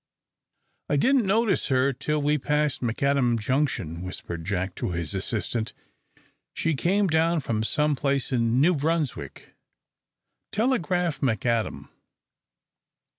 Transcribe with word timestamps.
"I 0.89 0.97
didn't 0.97 1.27
notice 1.27 1.67
her 1.67 1.93
till 1.93 2.23
we 2.23 2.39
passed 2.39 2.81
McAdam 2.81 3.37
Junction," 3.39 4.01
whispered 4.01 4.43
Jack 4.45 4.73
to 4.77 4.89
his 4.93 5.13
assistant. 5.13 5.73
"She's 6.55 6.75
come 6.77 7.05
down 7.05 7.39
from 7.41 7.61
some 7.63 7.95
place 7.95 8.31
in 8.31 8.59
New 8.59 8.73
Brunswick. 8.73 9.53
Telegraph 10.51 11.19
McAdam." 11.19 11.89